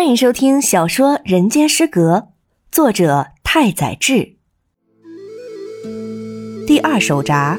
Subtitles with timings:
[0.00, 2.14] 欢迎收听小说《人间失格》，
[2.72, 4.36] 作者太宰治。
[6.66, 7.58] 第二手札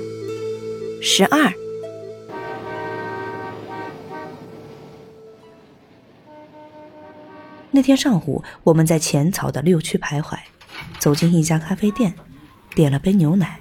[1.03, 1.53] 十二。
[7.69, 10.35] 那天上午，我们在浅草的六区徘徊，
[10.97, 12.11] 走进一家咖啡店，
[12.73, 13.59] 点了杯牛奶。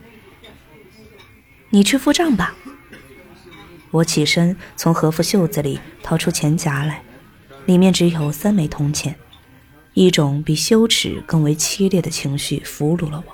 [1.68, 2.54] 你去付账吧。
[3.90, 7.02] 我起身，从和服袖子里掏出钱夹来。
[7.66, 9.14] 里面只有三枚铜钱，
[9.94, 13.32] 一种比羞耻更为凄烈的情绪俘虏了我。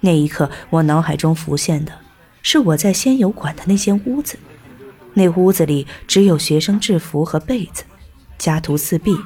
[0.00, 1.92] 那一刻，我脑海中浮现的
[2.42, 4.38] 是我在仙游馆的那间屋子，
[5.14, 7.84] 那屋子里只有学生制服和被子，
[8.38, 9.16] 家徒四壁，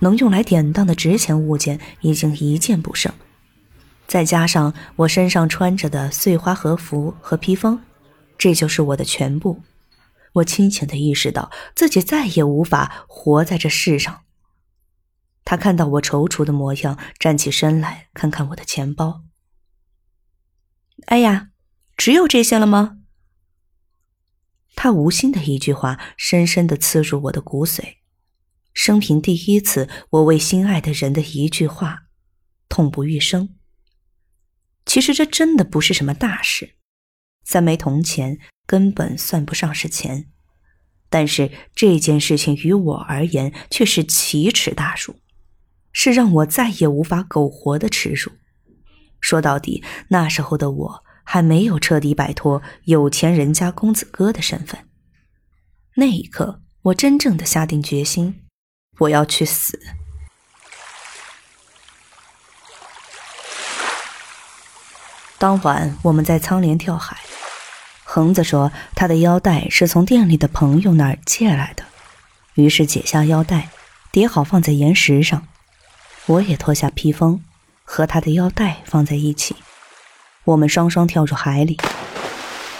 [0.00, 3.12] 能用来典当的值钱物件已经一件不剩。
[4.06, 7.80] 再加上我身上穿着的碎花和服和披风，
[8.36, 9.60] 这就是我的全部。
[10.34, 14.24] 我清醒的意识到自己再也无法活在这世上。
[15.44, 19.24] 他看到我踌躇的模样，站起身来看看我的钱包。
[21.06, 21.50] 哎呀，
[21.96, 22.98] 只有这些了吗？
[24.76, 27.96] 他无心的一句话，深深的刺入我的骨髓。
[28.72, 32.04] 生平第一次，我为心爱的人的一句话，
[32.68, 33.56] 痛不欲生。
[34.86, 36.76] 其实这真的不是什么大事，
[37.44, 38.38] 三枚铜钱。
[38.70, 40.26] 根本算不上是钱，
[41.08, 45.16] 但是这件事情于我而言却是奇耻大辱，
[45.92, 48.30] 是让我再也无法苟活的耻辱。
[49.20, 54.86] 说到底，那时候的我还没有彻底摆脱有钱人家公子哥的身份。
[55.96, 58.42] 那一刻，我真正的下定决心，
[59.00, 59.80] 我要去死。
[65.38, 67.16] 当晚，我们在苍莲跳海。
[68.12, 71.84] 恒子说：“他的腰带是从店里的朋友那儿借来的。”
[72.54, 73.68] 于是解下腰带，
[74.10, 75.46] 叠好放在岩石上。
[76.26, 77.40] 我也脱下披风，
[77.84, 79.54] 和他的腰带放在一起。
[80.42, 81.78] 我们双双跳入海里。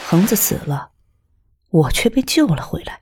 [0.08, 0.91] 恒子死了，
[1.70, 2.98] 我却被救了回来。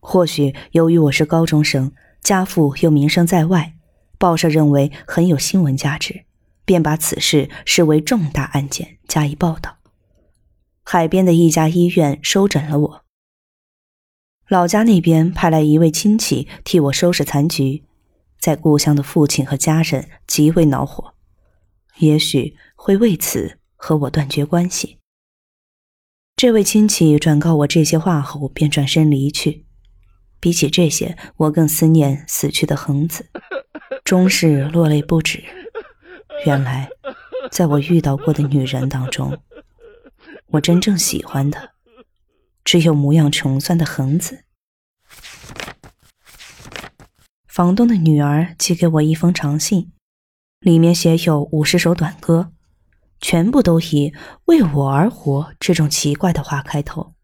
[0.00, 1.92] 或许由于我是高中生，
[2.22, 3.74] 家父又名声在外，
[4.18, 6.24] 报社认为很有新闻价值，
[6.64, 9.76] 便把此事视为重大案件加以报道。
[10.94, 13.04] 海边的一家医院收诊了我。
[14.46, 17.82] 老家那边派来一位亲戚替我收拾残局，
[18.38, 21.14] 在故乡的父亲和家人极为恼火，
[21.98, 24.98] 也许会为此和我断绝关系。
[26.36, 29.66] 这位亲戚转告我这些话后，便转身离去。
[30.38, 33.28] 比起这些，我更思念死去的恒子，
[34.04, 35.42] 终是落泪不止。
[36.46, 36.88] 原来，
[37.50, 39.36] 在我遇到过的女人当中。
[40.54, 41.70] 我真正喜欢的，
[42.64, 44.44] 只有模样穷酸的恒子。
[47.48, 49.92] 房东的女儿寄给我一封长信，
[50.60, 52.52] 里面写有五十首短歌，
[53.20, 54.14] 全部都以
[54.46, 57.14] “为我而活”这种奇怪的话开头。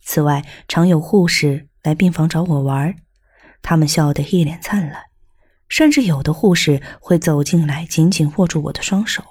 [0.00, 2.96] 此外，常有护士来病房找我玩，
[3.62, 5.04] 他们笑得一脸灿烂，
[5.68, 9.22] 甚至有的护士会走进来，紧紧握住我的双手，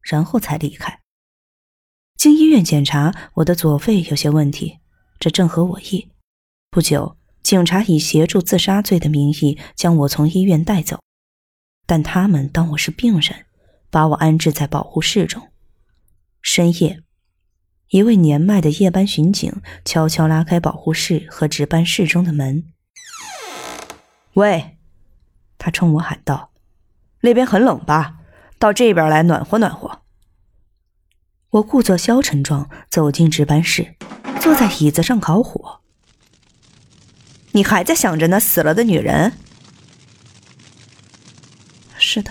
[0.00, 1.00] 然后才离开。
[2.18, 4.80] 经医院检查，我的左肺有些问题，
[5.20, 6.08] 这正合我意。
[6.68, 10.98] 不久，警察以协助自杀罪的名义将我从医院带走，
[11.86, 13.46] 但他们当我是病人，
[13.88, 15.52] 把我安置在保护室中。
[16.42, 17.04] 深夜，
[17.90, 19.52] 一位年迈的夜班巡警
[19.84, 22.64] 悄悄拉开保护室和值班室中的门。
[24.34, 24.76] “喂！”
[25.56, 26.50] 他冲我喊道
[27.22, 28.16] ，“那边很冷吧？
[28.58, 29.97] 到这边来暖和暖和。”
[31.50, 33.94] 我故作消沉状走进值班室，
[34.38, 35.80] 坐在椅子上烤火。
[37.52, 39.32] 你还在想着那死了的女人？
[41.96, 42.30] 是的。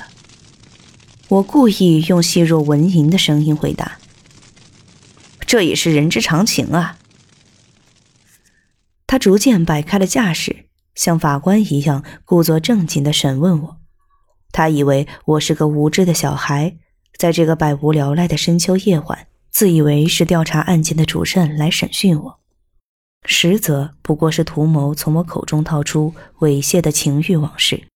[1.30, 3.98] 我故意用细若蚊蝇的声音回答。
[5.48, 7.00] 这也是人之常情啊。
[9.08, 13.78] 他逐渐摆开了架势，像法官一样故作正经的审问我。
[14.52, 16.78] 他以为我是个无知的小孩。
[17.18, 22.40] 在这个百无聊赖的深秋夜晚，自以为是调查案件的主任来审讯我，
[23.26, 27.88] 实则不过是图谋从我口中套出猥亵的情欲往事。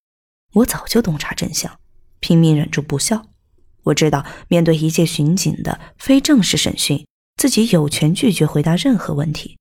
[0.53, 1.71] 我早就洞察真相，
[2.19, 3.27] 拼命忍住不笑。
[3.83, 7.05] 我知道，面对一介巡警的非正式审讯，
[7.37, 9.57] 自己有权拒绝回答任何问题。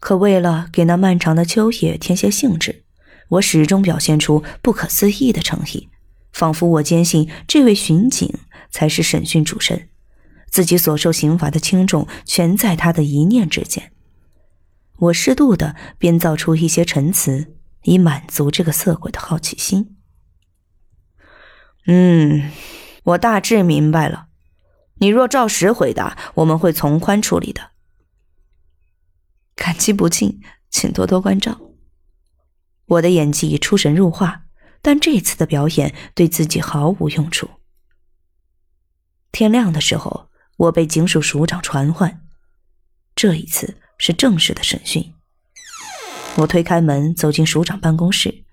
[0.00, 2.84] 可为了给那漫长的秋夜添些兴致，
[3.28, 5.88] 我始终表现出不可思议的诚意，
[6.32, 8.32] 仿佛我坚信这位巡警。
[8.70, 9.88] 才是审讯主审，
[10.50, 13.92] 自己所受刑罚的轻重全在他的一念之间。
[14.98, 19.96] 我适度的编造出一些陈词，以满足这个色鬼的好奇心。
[21.86, 22.50] 嗯，
[23.04, 24.26] 我大致明白了。
[24.98, 27.72] 你若照实回答，我们会从宽处理的。
[29.54, 30.40] 感激不尽，
[30.70, 31.60] 请多多关照。
[32.86, 34.44] 我的演技出神入化，
[34.80, 37.50] 但这次的表演对自己毫无用处。
[39.36, 42.22] 天亮的时候，我被警署署长传唤，
[43.14, 45.12] 这一次是正式的审讯。
[46.38, 48.44] 我推开门走进署长办公室，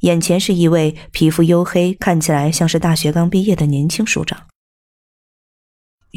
[0.00, 4.46] 眼前是一位皮肤黝黑、看起来像是大学刚毕业的年轻署长。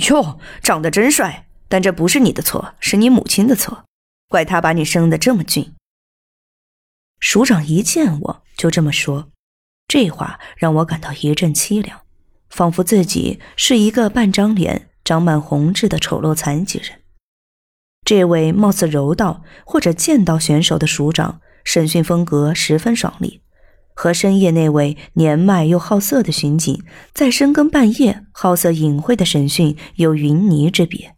[0.09, 3.85] 哟，长得真帅，但这不是你的错，是你母亲的错，
[4.27, 5.73] 怪她把你生得这么俊。
[7.21, 9.31] 署长一见我就这么说，
[9.87, 12.01] 这话让我感到一阵凄凉，
[12.49, 16.99] 仿佛自己是一个半张脸长满红痣的丑陋残疾人。
[18.05, 23.41] 这位貌似柔道或者剑道选手的署长，审讯风格十分爽利，
[23.93, 31.15] 和深夜那位年迈又好色的巡警在深更半夜好色隐晦的审讯有云泥之别。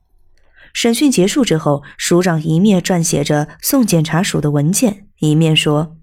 [0.74, 5.98] 审讯结束之后，署长一面撰写着送检察署的文件，一面说：“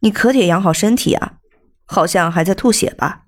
[0.00, 1.34] 你可得养好身体啊，
[1.86, 3.22] 好像还在吐血吧？”